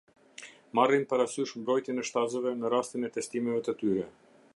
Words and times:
Marrin 0.77 1.03
parasysh 1.11 1.53
mbrojtjen 1.59 2.01
e 2.03 2.05
shtazëve 2.09 2.55
në 2.63 2.73
rastin 2.75 3.09
e 3.11 3.13
testimeve 3.19 3.63
të 3.69 3.77
tyre. 3.83 4.07